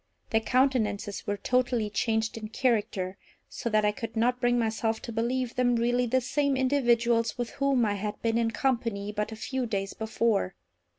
[0.31, 3.17] Their countenances were totally changed in character,
[3.49, 7.51] so that I could not bring myself to believe them really the same individuals with
[7.51, 10.55] whom I had been in company but a few days before.